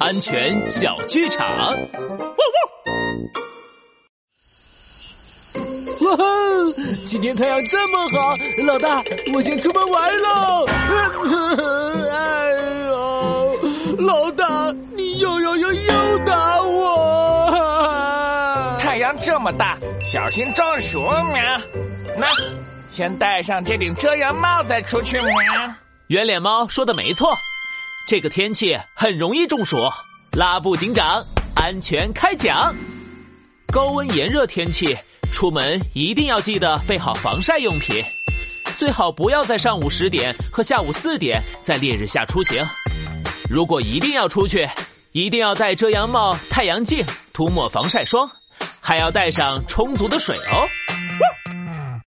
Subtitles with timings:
[0.00, 1.46] 安全小剧场。
[6.00, 6.24] 哇吼！
[7.06, 8.34] 今天太阳这么好，
[8.66, 10.66] 老大，我先出门玩喽。
[12.10, 12.50] 哎
[12.86, 13.58] 呦，
[14.00, 17.50] 老大，你又又又又打我！
[18.78, 21.42] 太阳这么大，小心中暑喵。
[22.18, 22.26] 那，
[22.90, 25.32] 先戴上这顶遮阳帽再出去喵。
[26.08, 27.34] 圆脸猫说的没错，
[28.06, 29.90] 这个天气很容易中暑。
[30.32, 32.74] 拉布警长，安全开讲。
[33.72, 34.96] 高温炎热天气。
[35.32, 38.04] 出门一定要记得备好防晒用品，
[38.76, 42.64] 最好不要在上午十点和下午四点在烈日下出行。
[43.50, 44.68] 如果一定要出去，
[45.10, 48.30] 一定要戴遮阳帽、太阳镜，涂抹防晒霜，
[48.80, 50.68] 还要带上充足的水哦。